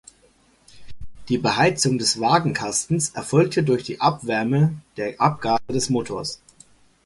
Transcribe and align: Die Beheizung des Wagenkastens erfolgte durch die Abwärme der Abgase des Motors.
Die 1.29 1.37
Beheizung 1.37 1.99
des 1.99 2.19
Wagenkastens 2.19 3.11
erfolgte 3.11 3.61
durch 3.61 3.83
die 3.83 4.01
Abwärme 4.01 4.73
der 4.97 5.21
Abgase 5.21 5.61
des 5.69 5.91
Motors. 5.91 6.41